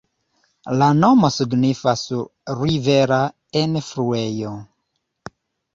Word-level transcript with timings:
La 0.81 0.87
nomo 1.01 1.29
signifas 1.35 2.07
"Rivera 2.63 3.23
enfluejo". 3.65 4.57